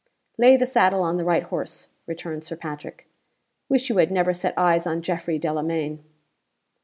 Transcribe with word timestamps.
"Lay 0.35 0.57
the 0.57 0.65
saddle 0.65 1.03
on 1.03 1.17
the 1.17 1.23
right 1.23 1.43
horse," 1.43 1.89
returned 2.07 2.43
Sir 2.43 2.55
Patrick. 2.55 3.07
"Wish 3.69 3.87
you 3.87 3.97
had 3.97 4.09
never 4.09 4.33
set 4.33 4.57
eyes 4.57 4.87
on 4.87 5.03
Geoffrey 5.03 5.37
Delamayn." 5.37 6.03